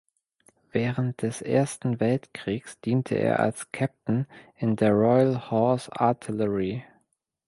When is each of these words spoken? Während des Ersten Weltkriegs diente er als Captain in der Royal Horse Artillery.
Während 0.71 1.21
des 1.21 1.43
Ersten 1.43 1.99
Weltkriegs 1.99 2.79
diente 2.81 3.13
er 3.13 3.39
als 3.39 3.71
Captain 3.71 4.25
in 4.55 4.75
der 4.75 4.93
Royal 4.93 5.51
Horse 5.51 5.91
Artillery. 5.93 6.83